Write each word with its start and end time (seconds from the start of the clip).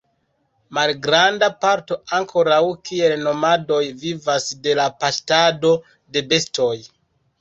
Malgranda 0.77 1.49
parto 1.65 1.97
ankoraŭ 2.19 2.59
kiel 2.89 3.13
nomadoj 3.27 3.83
vivas 4.05 4.49
de 4.65 4.75
la 4.81 4.89
paŝtado 5.05 5.75
de 6.17 6.25
bestoj. 6.33 6.75